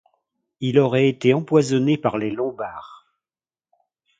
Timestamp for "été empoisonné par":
1.09-2.17